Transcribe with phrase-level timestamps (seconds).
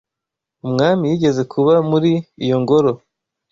[0.65, 2.11] Umwami yigeze kuba muri
[2.43, 2.91] iyo ngoro.